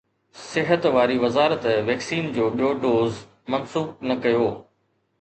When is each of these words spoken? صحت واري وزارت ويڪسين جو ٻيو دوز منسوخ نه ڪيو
صحت 0.43 0.85
واري 0.95 1.17
وزارت 1.25 1.67
ويڪسين 1.91 2.33
جو 2.39 2.49
ٻيو 2.57 2.73
دوز 2.89 3.23
منسوخ 3.57 3.89
نه 4.09 4.23
ڪيو 4.27 4.47